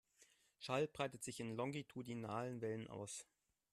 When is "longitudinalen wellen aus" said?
1.55-3.27